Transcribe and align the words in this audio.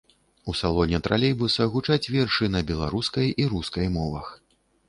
У 0.51 0.53
салоне 0.61 0.99
тралейбуса 1.07 1.67
гучаць 1.75 2.11
вершы 2.15 2.51
на 2.57 2.65
беларускай 2.73 3.27
і 3.45 3.49
рускай 3.55 3.85
мовах. 4.01 4.35